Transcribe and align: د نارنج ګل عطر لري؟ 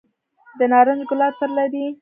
د 0.57 0.61
نارنج 0.71 1.01
ګل 1.09 1.21
عطر 1.27 1.49
لري؟ 1.57 1.85